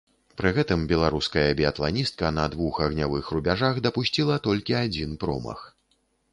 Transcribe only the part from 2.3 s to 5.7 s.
на двух агнявых рубяжах дапусціла толькі адзін промах.